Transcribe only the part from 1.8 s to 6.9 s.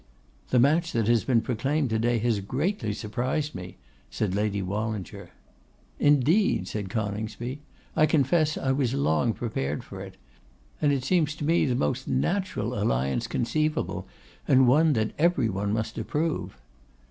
to day has greatly surprised me,' said Lady Wallinger. 'Indeed!' said